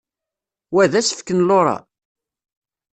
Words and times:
Wa 0.73 0.83
d 0.91 0.93
asefk 0.99 1.29
n 1.33 1.39
Laura? 1.47 1.77